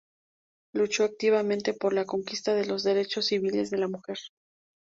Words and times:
Luchó 0.73 1.03
activamente 1.03 1.75
por 1.75 1.93
la 1.93 2.05
conquista 2.05 2.55
de 2.55 2.65
los 2.65 2.81
derechos 2.81 3.27
civiles 3.27 3.69
de 3.69 3.77
la 3.77 3.87
mujer. 3.87 4.17